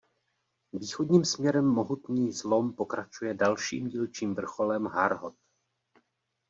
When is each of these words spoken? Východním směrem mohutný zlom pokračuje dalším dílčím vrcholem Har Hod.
Východním 0.75 1.25
směrem 1.25 1.65
mohutný 1.65 2.31
zlom 2.31 2.73
pokračuje 2.73 3.33
dalším 3.33 3.87
dílčím 3.87 4.35
vrcholem 4.35 4.85
Har 4.85 5.17
Hod. 5.17 5.35